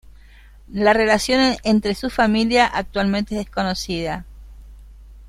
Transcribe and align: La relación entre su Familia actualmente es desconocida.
La 0.73 0.93
relación 0.93 1.57
entre 1.63 1.93
su 1.93 2.09
Familia 2.09 2.65
actualmente 2.65 3.35
es 3.35 3.45
desconocida. 3.45 4.25